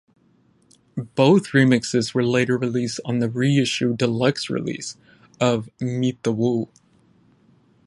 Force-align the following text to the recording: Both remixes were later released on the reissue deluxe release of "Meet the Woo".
Both 0.97 1.51
remixes 1.51 2.15
were 2.15 2.25
later 2.25 2.57
released 2.57 2.99
on 3.05 3.19
the 3.19 3.29
reissue 3.29 3.95
deluxe 3.95 4.49
release 4.49 4.97
of 5.39 5.69
"Meet 5.79 6.23
the 6.23 6.31
Woo". 6.33 6.69